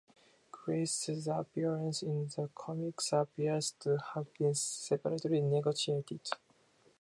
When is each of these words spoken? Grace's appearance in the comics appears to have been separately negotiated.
Grace's 0.51 1.27
appearance 1.27 2.01
in 2.01 2.25
the 2.35 2.49
comics 2.55 3.13
appears 3.13 3.75
to 3.79 3.99
have 4.15 4.33
been 4.33 4.55
separately 4.55 5.41
negotiated. 5.41 6.21